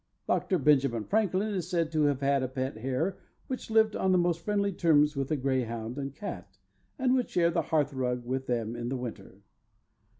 [0.25, 0.57] Dr.
[0.57, 4.43] Benjamin Franklin is said to have had a pet hare which lived on the most
[4.43, 6.57] friendly terms with a greyhound and cat,
[6.97, 9.43] and would share the hearth rug with them in the winter.